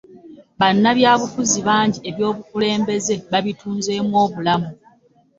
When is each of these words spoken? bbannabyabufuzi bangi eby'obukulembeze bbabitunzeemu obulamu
bbannabyabufuzi 0.55 1.59
bangi 1.67 1.99
eby'obukulembeze 2.09 3.13
bbabitunzeemu 3.23 4.13
obulamu 4.25 4.69